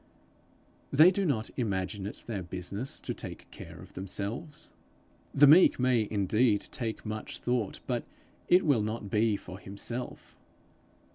[0.91, 4.71] They do not imagine it their business to take care of themselves.
[5.31, 8.03] The meek man may indeed take much thought, but
[8.47, 10.35] it will not be for himself.